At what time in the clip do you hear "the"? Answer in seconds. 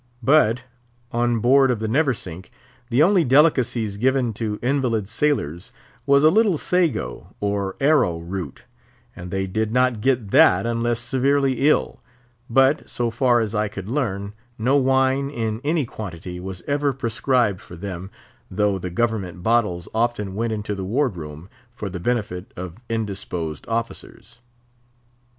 1.77-1.87, 2.89-3.03, 18.79-18.89, 20.73-20.83, 21.91-21.99